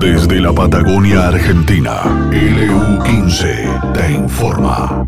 [0.00, 5.04] Desde la Patagonia Argentina, LU15 te informa.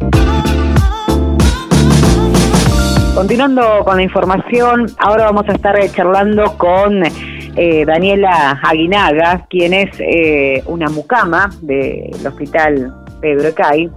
[3.15, 9.91] Continuando con la información, ahora vamos a estar charlando con eh, Daniela Aguinaga, quien es
[10.01, 13.89] eh, una mucama del hospital Pedro Ecay.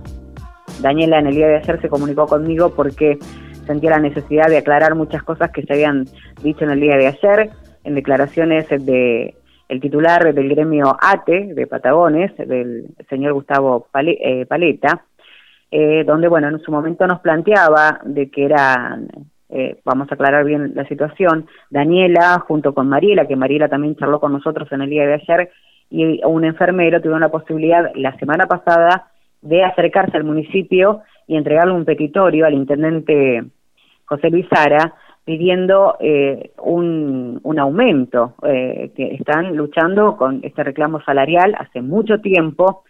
[0.79, 3.17] Daniela en el día de ayer se comunicó conmigo porque
[3.65, 6.05] sentía la necesidad de aclarar muchas cosas que se habían
[6.43, 7.49] dicho en el día de ayer
[7.83, 9.35] en declaraciones de
[9.69, 15.05] el titular del gremio ATE de Patagones, del señor Gustavo eh, Paleta,
[16.05, 19.07] donde, bueno, en su momento nos planteaba de que eran
[19.55, 24.19] eh, vamos a aclarar bien la situación, Daniela junto con Mariela, que Mariela también charló
[24.19, 25.51] con nosotros en el día de ayer,
[25.91, 29.11] y un enfermero tuvieron la posibilidad la semana pasada
[29.43, 33.43] de acercarse al municipio y entregarle un petitorio al intendente
[34.05, 41.01] José Luis Sara pidiendo eh, un, un, aumento, eh, que están luchando con este reclamo
[41.01, 42.83] salarial hace mucho tiempo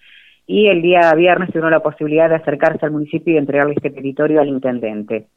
[0.46, 4.42] y el día viernes tuvieron la posibilidad de acercarse al municipio y entregarle este petitorio
[4.42, 5.28] al intendente.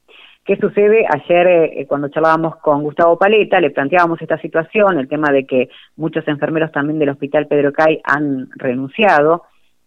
[0.46, 1.04] ¿Qué sucede?
[1.12, 5.68] Ayer, eh, cuando charlábamos con Gustavo Paleta, le planteábamos esta situación, el tema de que
[5.96, 9.42] muchos enfermeros también del Hospital Pedro Cay han renunciado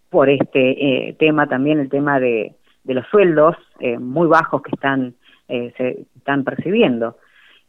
[0.10, 5.14] por este eh, tema, también el tema de, los sueldos eh, muy bajos que están,
[5.50, 7.18] se están percibiendo.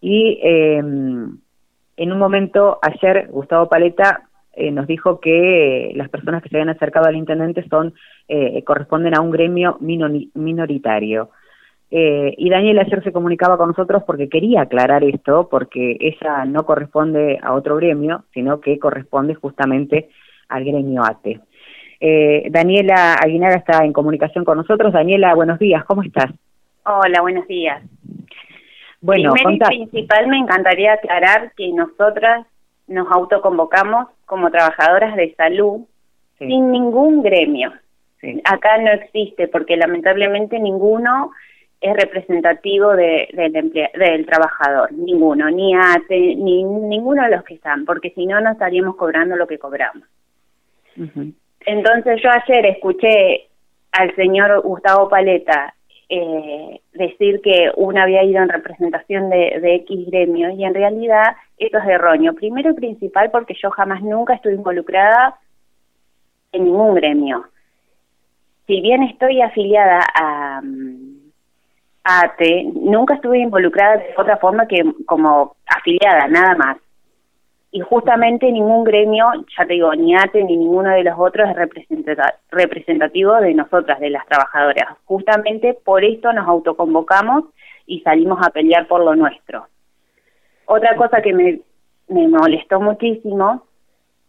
[0.00, 1.39] Y em,
[1.97, 4.22] en un momento, ayer, Gustavo Paleta
[4.72, 7.95] nos dijo que las personas que se habían acercado al intendente son
[8.64, 11.31] corresponden a un gremio minoritario.
[11.92, 16.65] Eh, y Daniel ayer se comunicaba con nosotros porque quería aclarar esto, porque ella no
[16.65, 20.09] corresponde a otro gremio, sino que corresponde justamente
[20.48, 21.41] al gremio ATE.
[21.98, 24.92] Eh, Daniela Aguinaga está en comunicación con nosotros.
[24.92, 26.31] Daniela, buenos días, ¿cómo estás?
[26.84, 27.83] Hola, buenos días.
[29.00, 32.47] Bueno, Primero y principal me encantaría aclarar que nosotras
[32.87, 35.81] nos autoconvocamos como trabajadoras de salud
[36.39, 37.72] sin ningún gremio.
[38.45, 41.32] Acá no existe porque lamentablemente ninguno
[41.81, 48.10] es representativo de, del, trabajador, ninguno, ni ATE, ni ninguno de los que están, porque
[48.10, 50.04] si no, no estaríamos cobrando lo que cobramos.
[51.60, 53.49] Entonces yo ayer escuché
[53.93, 55.75] al señor Gustavo Paleta
[56.12, 61.37] eh, decir que uno había ido en representación de, de X gremio y en realidad
[61.56, 62.34] esto es erróneo.
[62.34, 65.38] Primero y principal porque yo jamás nunca estuve involucrada
[66.53, 67.44] en ningún gremio.
[68.66, 70.60] Si bien estoy afiliada a
[72.03, 76.77] ATE, nunca estuve involucrada de otra forma que como afiliada, nada más.
[77.72, 79.26] Y justamente ningún gremio,
[79.56, 81.56] ya te digo, ni ATE ni ninguno de los otros es
[82.50, 84.97] representativo de nosotras, de las trabajadoras.
[85.04, 87.44] Justamente por esto nos autoconvocamos
[87.86, 89.66] y salimos a pelear por lo nuestro.
[90.66, 91.60] Otra cosa que me,
[92.09, 93.64] me molestó muchísimo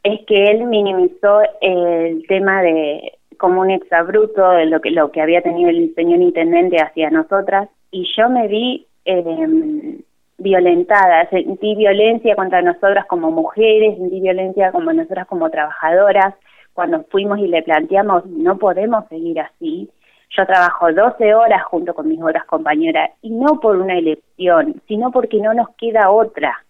[0.03, 5.21] es que él minimizó el tema de como un exabruto de lo que, lo que
[5.21, 9.99] había tenido el señor intendente hacia nosotras y yo me vi eh,
[10.41, 16.35] violentada, sentí violencia contra nosotras como mujeres, sentí violencia como nosotras como trabajadoras,
[16.73, 19.89] cuando fuimos y le planteamos no podemos seguir así.
[20.35, 25.11] Yo trabajo 12 horas junto con mis otras compañeras y no por una elección, sino
[25.11, 26.63] porque no nos queda otra.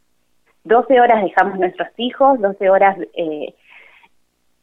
[0.64, 3.54] 12 horas dejamos nuestros hijos, 12 horas eh,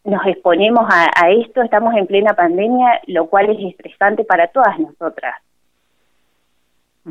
[0.04, 5.34] nos exponemos a, esto, estamos en plena pandemia, lo cual es estresante para todas nosotras.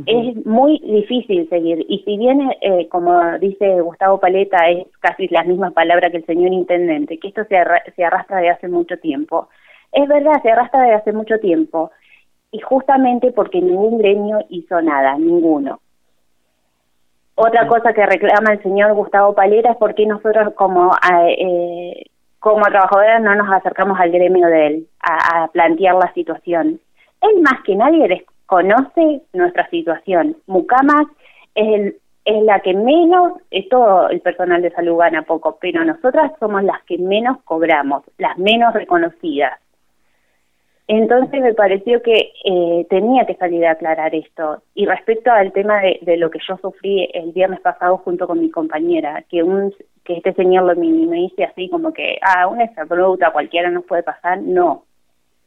[0.06, 5.44] Es muy difícil seguir, y si bien, eh, como dice Gustavo Paleta, es casi la
[5.44, 7.58] misma palabra que el señor intendente, que esto se,
[7.96, 9.50] se arrastra de hace mucho tiempo,
[9.92, 11.92] es verdad, se arrastra de hace mucho tiempo,
[12.52, 15.80] y justamente porque ningún gremio hizo nada, ninguno.
[17.36, 22.06] Otra cosa que reclama el señor Gustavo Paleta es porque nosotros como eh,
[22.40, 26.80] como trabajadoras no nos acercamos al gremio de él a, plantear la situación.
[27.22, 28.08] Él más que nadie
[28.48, 30.38] desconoce nuestra situación.
[30.48, 31.08] Mucamas
[31.56, 35.84] es, el, es la que menos, es todo el personal de salud gana poco, pero
[35.84, 39.60] nosotras somos las que menos cobramos, las menos reconocidas.
[40.90, 44.64] Entonces me pareció que eh, tenía que salir a aclarar esto.
[44.74, 48.40] Y respecto al tema de, de, lo que yo sufrí el viernes pasado junto con
[48.40, 49.74] mi compañera, que un
[50.06, 54.42] que este señor lo minimice así como que, ah, una bruta, cualquiera nos puede pasar,
[54.42, 54.87] no.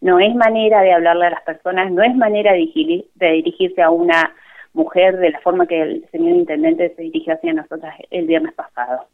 [0.00, 3.90] No es manera de hablarle a las personas, no es manera de, de dirigirse a
[3.90, 4.34] una
[4.72, 9.04] mujer de la forma que el señor intendente se dirigió hacia nosotras el viernes pasado.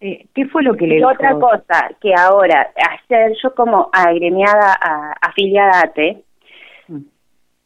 [0.00, 2.72] Eh, ¿Qué fue lo que le y otra cosa, que ahora,
[3.08, 6.24] ayer yo como agremiada, a, afiliada a ATE,
[6.88, 6.96] mm.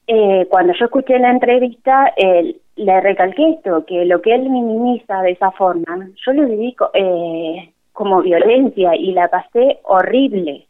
[0.07, 5.23] eh, cuando yo escuché la entrevista, el, le recalqué esto, que lo que él minimiza
[5.23, 10.67] de esa forma, yo lo viví eh, como violencia y la pasé horrible.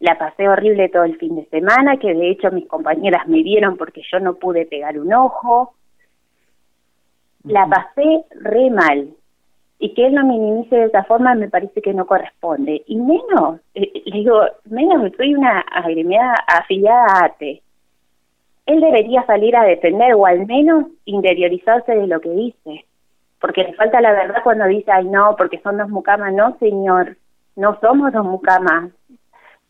[0.00, 3.76] La pasé horrible todo el fin de semana, que de hecho mis compañeras me vieron
[3.76, 5.74] porque yo no pude pegar un ojo.
[7.44, 9.08] La pasé re mal.
[9.78, 12.82] Y que él no minimice de esa forma me parece que no corresponde.
[12.86, 17.62] Y menos, eh, le digo, menos soy una agremiada afiliada a ATE.
[18.66, 22.86] Él debería salir a defender o al menos interiorizarse de lo que dice
[23.44, 26.32] porque le falta la verdad cuando dice, ay no, porque son dos mucamas.
[26.32, 27.18] No, señor,
[27.56, 28.90] no somos dos mucamas.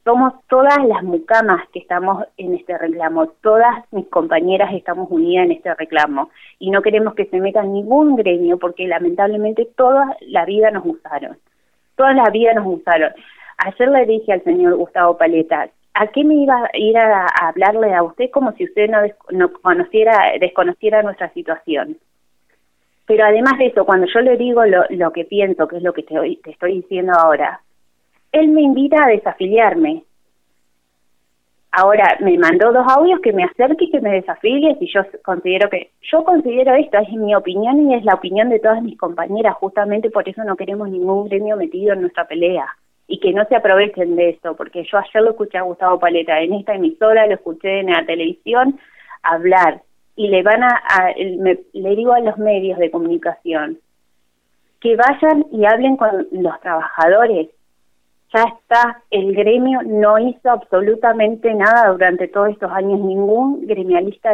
[0.05, 3.29] Somos todas las mucamas que estamos en este reclamo.
[3.41, 6.29] Todas mis compañeras estamos unidas en este reclamo.
[6.59, 11.39] Y no queremos que se meta ningún gremio porque lamentablemente toda la vida nos usaron.
[11.97, 13.13] Toda la vida nos usaron.
[13.57, 17.95] Ayer le dije al señor Gustavo Paleta, ¿a qué me iba a ir a, hablarle
[17.95, 18.99] a usted como si usted no,
[19.31, 21.97] no conociera, desconociera nuestra situación?
[23.07, 25.95] Pero además de eso, cuando yo le digo lo, lo que pienso, que es lo
[25.95, 27.61] que te estoy diciendo ahora,
[28.35, 30.05] él me invita a desafiliarme.
[31.71, 35.69] Ahora, me mandó dos audios que me acerque y que me desafilie si yo considero
[35.71, 35.91] que...
[36.03, 40.11] Yo considero esto, es mi opinión y es la opinión de todas mis compañeras, justamente
[40.11, 42.67] por eso no queremos ningún gremio metido en nuestra pelea
[43.07, 46.41] y que no se aprovechen de esto, porque yo ayer lo escuché a Gustavo Paleta
[46.41, 48.79] en esta emisora, lo escuché en la televisión
[49.23, 49.83] hablar
[50.17, 50.81] y le van a,
[51.17, 53.79] le digo a los medios de comunicación
[54.85, 57.49] que vayan y hablen con los trabajadores.
[58.35, 64.33] Ya está, el gremio no hizo absolutamente nada durante todos estos años, ningún gremialista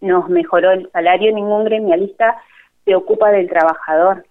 [0.00, 2.40] nos mejoró el salario, ningún gremialista
[2.84, 4.24] se ocupa del trabajador.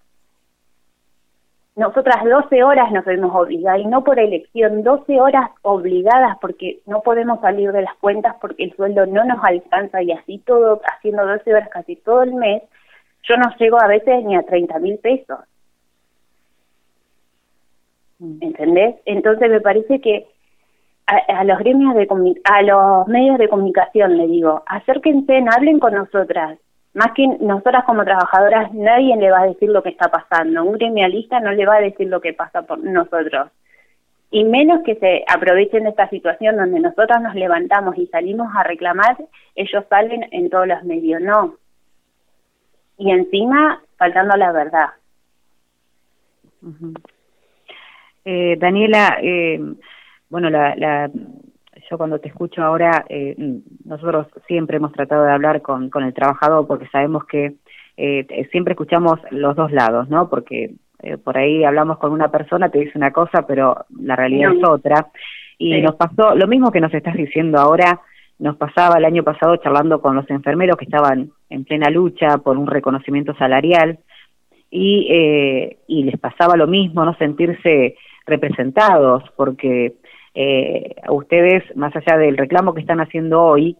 [1.76, 7.02] Nosotras 12 horas nos vemos obligadas, y no por elección, 12 horas obligadas porque no
[7.02, 11.26] podemos salir de las cuentas porque el sueldo no nos alcanza y así todo, haciendo
[11.26, 12.62] 12 horas casi todo el mes,
[13.24, 15.40] yo no llego a veces ni a 30 mil pesos.
[18.20, 18.96] ¿Entendés?
[19.06, 20.26] Entonces me parece que
[21.06, 22.06] a, los gremios de
[22.44, 26.58] a los medios de comunicación le digo, acérquense, hablen con nosotras,
[26.92, 30.64] más que nosotras como trabajadoras, nadie le va a decir lo que está pasando.
[30.64, 33.50] Un gremialista no le va a decir lo que pasa por nosotros.
[34.32, 38.64] Y menos que se aprovechen de esta situación donde nosotras nos levantamos y salimos a
[38.64, 39.16] reclamar,
[39.54, 41.20] ellos salen en todos los medios.
[41.20, 41.54] No.
[42.98, 44.90] Y encima, faltando la verdad.
[48.24, 49.60] Eh, Daniela, eh,
[50.28, 51.10] bueno, la, la
[51.90, 53.34] yo cuando te escucho ahora, eh,
[53.84, 57.54] nosotros siempre hemos tratado de hablar con, con el trabajador porque sabemos que
[57.96, 60.28] eh, siempre escuchamos los dos lados, ¿no?
[60.28, 64.52] Porque eh, por ahí hablamos con una persona, te dice una cosa, pero la realidad
[64.54, 65.08] es otra.
[65.58, 68.00] Y nos pasó lo mismo que nos estás diciendo ahora,
[68.38, 72.56] nos pasaba el año pasado charlando con los enfermeros que estaban en plena lucha por
[72.56, 73.98] un reconocimiento salarial.
[74.70, 77.96] Y, eh, y les pasaba lo mismo, no sentirse
[78.30, 79.94] representados, porque
[80.34, 83.76] eh, ustedes, más allá del reclamo que están haciendo hoy,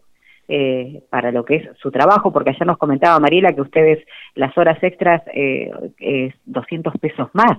[0.49, 4.05] eh, para lo que es su trabajo, porque ayer nos comentaba Mariela que ustedes
[4.35, 5.71] las horas extras eh,
[6.01, 7.57] es 200 pesos más.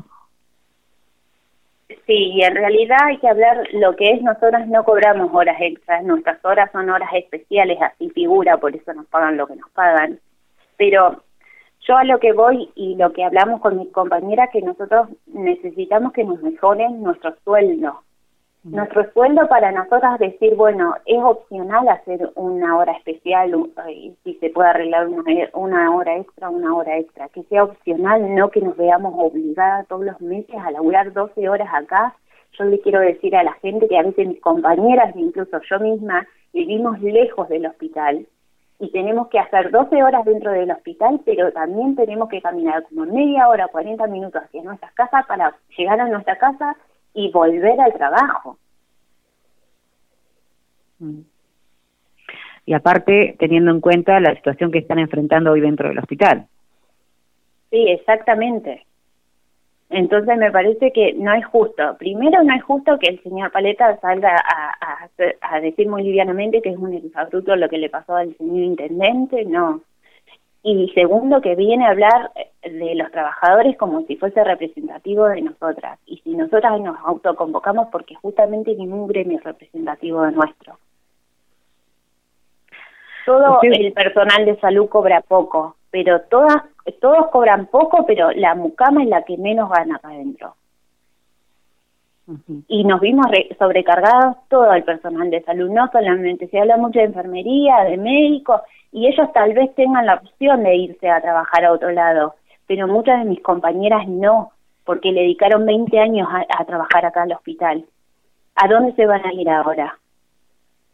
[2.05, 6.03] Sí, y en realidad hay que hablar lo que es, nosotras no cobramos horas extras,
[6.03, 10.19] nuestras horas son horas especiales, así figura, por eso nos pagan lo que nos pagan.
[10.77, 11.23] Pero
[11.91, 16.13] yo a lo que voy y lo que hablamos con mis compañeras, que nosotros necesitamos
[16.13, 17.99] que nos mejoren nuestro sueldo,
[18.63, 23.53] nuestro sueldo para nosotras decir, bueno, es opcional hacer una hora especial,
[23.89, 28.35] y si se puede arreglar una, una hora extra, una hora extra, que sea opcional,
[28.35, 32.15] no que nos veamos obligadas todos los meses a laburar 12 horas acá.
[32.57, 36.25] Yo le quiero decir a la gente que a veces mis compañeras, incluso yo misma,
[36.53, 38.25] vivimos lejos del hospital
[38.81, 43.05] y tenemos que hacer 12 horas dentro del hospital, pero también tenemos que caminar como
[43.05, 46.75] media hora, 40 minutos hacia nuestras casas para llegar a nuestra casa
[47.13, 48.57] y volver al trabajo.
[50.97, 51.19] Mm.
[52.65, 56.47] Y aparte, teniendo en cuenta la situación que están enfrentando hoy dentro del hospital.
[57.69, 58.87] Sí, exactamente.
[59.91, 61.97] Entonces me parece que no es justo.
[61.99, 65.09] Primero, no es justo que el señor Paleta salga a,
[65.41, 69.43] a, decir muy livianamente que es un exabruto lo que le pasó al señor intendente.
[69.43, 69.81] No,
[70.63, 72.31] y segundo que viene a hablar
[72.63, 78.15] de los trabajadores como si fuese representativo de nosotras y si nosotras nos autoconvocamos porque
[78.15, 80.77] justamente ningún gremio es representativo de nuestro.
[83.25, 86.63] Todo el personal de salud cobra poco, pero todas
[86.99, 90.55] todos cobran poco, pero la mucama es la que menos gana acá adentro.
[92.67, 93.25] Y nos vimos
[93.59, 98.61] sobrecargados todo el personal de salud, no solamente, se habla mucho de enfermería, de médicos,
[98.91, 102.35] y ellos tal vez tengan la opción de irse a trabajar a otro lado,
[102.67, 104.51] pero muchas de mis compañeras no.
[104.85, 107.85] porque le dedicaron 20 años a, trabajar acá al hospital.
[108.55, 109.97] ¿A dónde se van a ir ahora?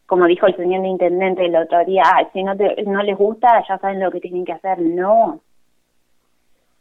[0.08, 4.00] Como dijo el señor intendente el otro día, si no, no les gusta, ya saben
[4.00, 4.80] lo que tienen que hacer.
[4.80, 5.42] No,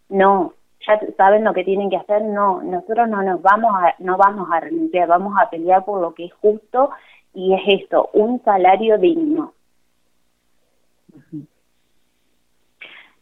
[0.09, 0.55] no,
[0.87, 2.23] ya saben lo que tienen que hacer.
[2.23, 6.15] No, nosotros no nos vamos a, no vamos a renunciar, vamos a pelear por lo
[6.15, 6.91] que es justo
[7.35, 9.53] y es esto, un salario digno.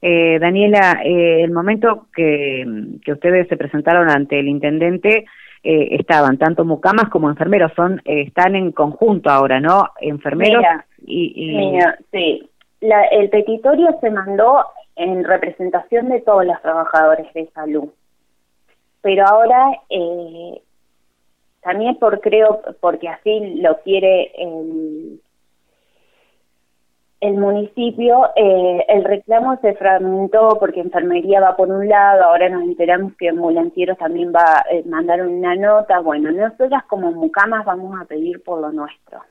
[0.01, 2.65] Eh, Daniela, eh, el momento que,
[3.11, 5.25] ustedes se presentaron ante el intendente,
[5.64, 9.88] eh, estaban tanto mucamas como enfermeros, son están en conjunto ahora, ¿no?
[10.00, 10.62] Enfermeros
[11.06, 11.78] y,
[12.12, 12.49] sí,
[12.80, 14.64] el petitorio se mandó
[14.97, 17.88] en representación de todos los trabajadores de salud,
[19.00, 19.66] pero ahora
[21.62, 25.21] también por creo porque así lo quiere el
[27.25, 32.64] el municipio, eh, el reclamo se fragmentó porque enfermería va por un lado, ahora nos
[32.64, 36.00] enteramos que ambulancieros también va a eh, mandar una nota.
[36.00, 39.23] Bueno, nosotras como mucamas vamos a pedir por lo nuestro.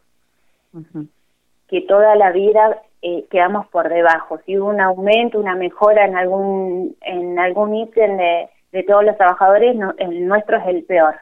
[1.68, 4.40] Que toda la vida eh, quedamos por debajo.
[4.44, 9.18] Si hubo un aumento, una mejora en algún en algún ítem de, de todos los
[9.18, 11.14] trabajadores, el nuestro es el peor.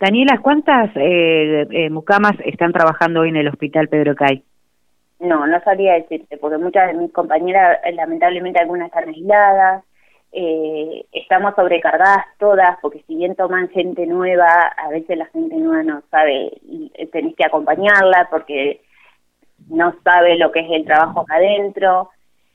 [0.00, 4.44] Daniela, ¿cuántas eh, eh, mucamas están trabajando hoy en el hospital Pedro Cay?
[5.20, 9.82] No, no sabría decirte, porque muchas de mis compañeras, eh, lamentablemente algunas están aisladas,
[10.30, 15.82] eh, estamos sobrecargadas todas, porque si bien toman gente nueva, a veces la gente nueva
[15.82, 18.82] no sabe, y tenés que acompañarla porque
[19.68, 22.10] no sabe lo que es el trabajo acá adentro.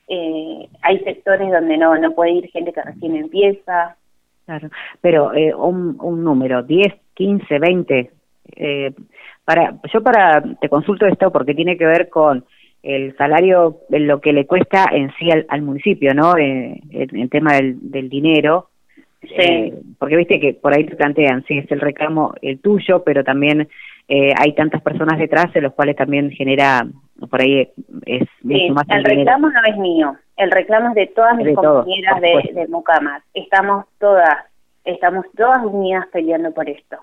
[0.07, 3.97] Eh, hay sectores donde no, no puede ir gente que recién empieza.
[4.45, 4.69] Claro,
[5.01, 8.11] pero eh, un, un número, 10, 15, 20.
[8.55, 8.93] Eh,
[9.45, 12.45] para, yo para te consulto esto porque tiene que ver con
[12.83, 16.37] el salario, lo que le cuesta en sí al, municipio, ¿no?
[16.37, 18.69] Eh, el, tema del, del dinero.
[19.21, 19.29] Sí.
[19.37, 23.23] Eh, porque viste que por ahí te plantean, sí, es el reclamo el tuyo, pero
[23.23, 23.69] también
[24.09, 26.85] eh, hay tantas personas detrás en los cuales también genera,
[27.29, 27.71] por ahí
[28.05, 28.27] es...
[28.41, 32.67] Sí, el, reclamo no es mío, el reclamo es de todas mis compañeras de, de
[32.67, 33.23] Mucamas.
[33.33, 34.45] Estamos todas
[34.85, 36.97] estamos todas unidas peleando por esto.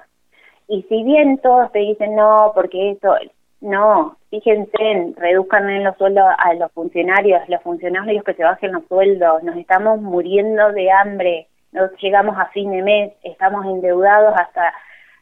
[0.69, 3.15] Y si bien todos te dicen no, porque esto,
[3.61, 8.87] no, fíjense, reduzcan en los sueldos a los funcionarios, los funcionarios que se bajen los
[8.87, 14.73] sueldos, nos estamos muriendo de hambre, no llegamos a fin de mes, estamos endeudados hasta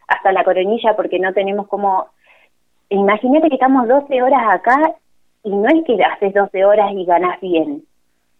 [0.08, 2.08] hasta la coronilla porque no tenemos como
[2.90, 4.94] imagínate que estamos 12 horas acá
[5.44, 7.84] y no es que haces 12 horas y ganas bien,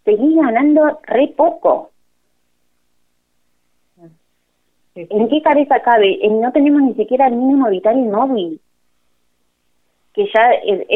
[0.04, 1.90] seguís ganando re poco.
[4.94, 6.18] ¿En qué cabeza cabe?
[6.28, 8.60] no tenemos ni siquiera el mínimo vital inmóvil,
[10.12, 10.86] que ya es,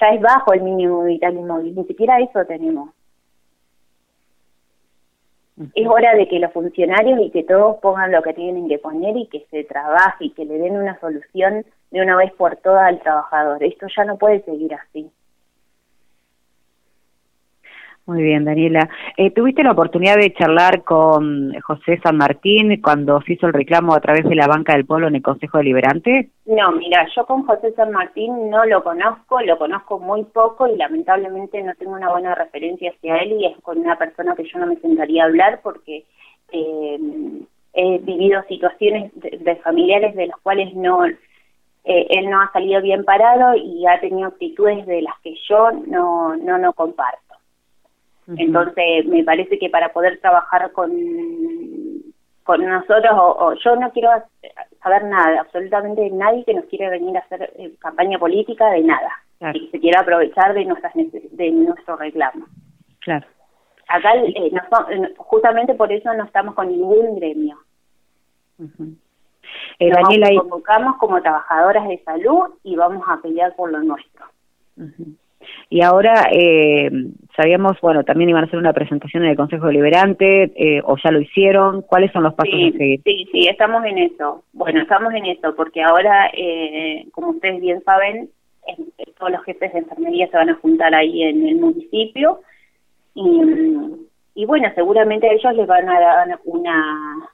[0.00, 2.90] ya es bajo el mínimo vital inmóvil, ni siquiera eso tenemos.
[5.74, 9.16] Es hora de que los funcionarios y que todos pongan lo que tienen que poner
[9.16, 12.84] y que se trabaje y que le den una solución de una vez por todas
[12.88, 13.62] al trabajador.
[13.62, 15.10] Esto ya no puede seguir así.
[18.04, 18.88] Muy bien, Daniela.
[19.16, 23.94] Eh, ¿Tuviste la oportunidad de charlar con José San Martín cuando se hizo el reclamo
[23.94, 26.30] a través de la banca del pueblo en el Consejo Deliberante?
[26.46, 30.76] No, mira, yo con José San Martín no lo conozco, lo conozco muy poco y
[30.76, 34.58] lamentablemente no tengo una buena referencia hacia él y es con una persona que yo
[34.58, 36.04] no me sentaría a hablar porque
[36.50, 36.98] eh,
[37.74, 41.04] he vivido situaciones de, familiares de los cuales no
[41.84, 45.72] eh, él no ha salido bien parado y ha tenido actitudes de las que yo
[45.72, 47.32] no no no comparto.
[48.36, 50.92] Entonces, me parece que para poder trabajar con,
[52.44, 54.10] con nosotros, o, yo no quiero
[54.82, 59.10] saber nada, absolutamente nadie que nos quiere venir a hacer eh, campaña política de nada,
[59.54, 62.46] y se quiera aprovechar de, nuestras, de nuestro reclamo.
[63.00, 63.26] Claro.
[63.88, 64.52] Acá, eh,
[65.16, 67.58] justamente por eso no estamos con ningún gremio.
[69.78, 74.26] Eh, Daniela, nos convocamos como trabajadoras de salud y vamos a pelear por lo nuestro.
[75.68, 76.90] Y ahora eh,
[77.36, 81.10] sabíamos, bueno, también iban a hacer una presentación en el Consejo Deliberante, eh, o ya
[81.10, 81.82] lo hicieron.
[81.82, 83.00] ¿Cuáles son los pasos sí, a seguir?
[83.04, 84.44] Sí, sí, estamos en eso.
[84.52, 88.28] Bueno, estamos en eso, porque ahora, eh, como ustedes bien saben,
[89.18, 92.40] todos los jefes de enfermería se van a juntar ahí en el municipio.
[93.14, 93.40] Y,
[94.34, 97.30] y bueno, seguramente a ellos les van a dar una,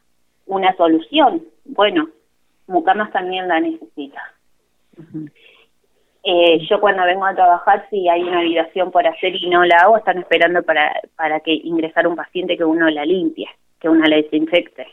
[0.49, 1.43] una solución.
[1.65, 2.09] Bueno,
[2.69, 4.23] Mucamas también la necesita.
[6.23, 9.79] Eh, yo cuando vengo a trabajar, si hay una habitación por hacer y no la
[9.79, 13.49] hago, están esperando para, para que ingresar un paciente que uno la limpie,
[13.81, 14.87] que uno la desinfecte.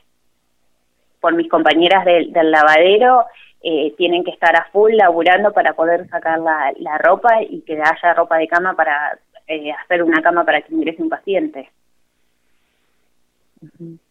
[1.20, 3.26] Por mis compañeras del, lavadero,
[3.62, 7.74] eh, tienen que estar a full laburando para poder sacar la, la ropa y que
[7.74, 11.70] haya ropa de cama para eh, hacer una cama para que ingrese un paciente.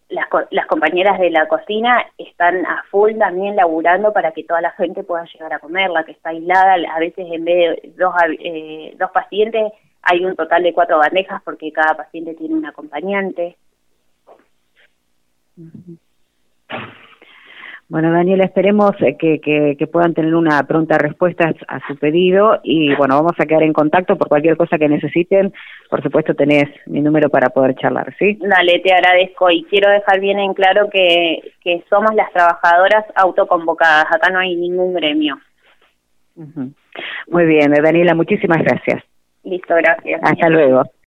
[0.08, 4.72] Las, las compañeras de la cocina están a full también laburando para que toda la
[4.72, 8.14] gente pueda llegar a comer, la que está aislada, a veces en vez de dos,
[8.38, 13.56] eh, dos pacientes hay un total de cuatro bandejas porque cada paciente tiene un acompañante.
[17.88, 22.94] Bueno, Daniela, esperemos eh, que, que, puedan tener una pronta respuesta a su pedido y
[22.94, 25.52] bueno, vamos a quedar en contacto por cualquier cosa que necesiten.
[25.90, 28.38] Por supuesto, tenés mi número para poder charlar, ¿sí?
[28.40, 34.06] Dale, te agradezco y quiero dejar bien en claro que, que somos las trabajadoras autoconvocadas.
[34.06, 35.38] Acá no hay ningún gremio.
[37.28, 39.04] Muy bien, Daniela, muchísimas gracias.
[39.44, 40.20] Listo, gracias.
[40.22, 40.84] Hasta luego.